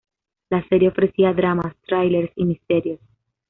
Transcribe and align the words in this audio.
La 0.49 0.67
serie 0.67 0.87
ofrecía 0.89 1.31
dramas, 1.31 1.75
thrillers 1.85 2.31
y 2.35 2.45
misterios. 2.45 2.99